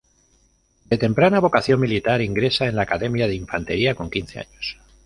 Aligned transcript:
De 0.89 0.97
temprana 0.97 1.39
vocación 1.39 1.79
militar, 1.79 2.21
ingresa 2.21 2.65
en 2.65 2.75
la 2.75 2.81
Academia 2.81 3.27
de 3.27 3.35
Infantería 3.35 3.93
con 3.93 4.09
quince 4.09 4.39
años. 4.39 4.77